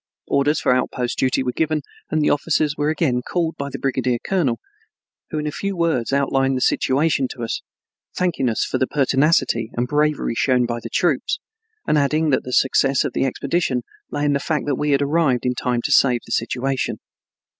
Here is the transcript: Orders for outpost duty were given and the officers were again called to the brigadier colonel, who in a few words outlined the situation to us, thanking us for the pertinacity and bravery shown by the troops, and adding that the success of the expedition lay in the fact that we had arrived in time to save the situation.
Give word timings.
Orders 0.25 0.59
for 0.59 0.73
outpost 0.73 1.19
duty 1.19 1.43
were 1.43 1.51
given 1.51 1.83
and 2.09 2.23
the 2.23 2.31
officers 2.31 2.75
were 2.75 2.89
again 2.89 3.21
called 3.21 3.55
to 3.59 3.69
the 3.71 3.77
brigadier 3.77 4.17
colonel, 4.17 4.57
who 5.29 5.37
in 5.37 5.45
a 5.45 5.51
few 5.51 5.75
words 5.77 6.11
outlined 6.11 6.57
the 6.57 6.61
situation 6.61 7.27
to 7.27 7.43
us, 7.43 7.61
thanking 8.15 8.49
us 8.49 8.65
for 8.65 8.79
the 8.79 8.87
pertinacity 8.87 9.69
and 9.75 9.87
bravery 9.87 10.33
shown 10.33 10.65
by 10.65 10.79
the 10.81 10.89
troops, 10.89 11.37
and 11.85 11.99
adding 11.99 12.31
that 12.31 12.41
the 12.43 12.51
success 12.51 13.03
of 13.03 13.13
the 13.13 13.25
expedition 13.25 13.83
lay 14.09 14.25
in 14.25 14.33
the 14.33 14.39
fact 14.39 14.65
that 14.65 14.73
we 14.73 14.89
had 14.89 15.03
arrived 15.03 15.45
in 15.45 15.53
time 15.53 15.83
to 15.83 15.91
save 15.91 16.21
the 16.25 16.31
situation. 16.31 16.97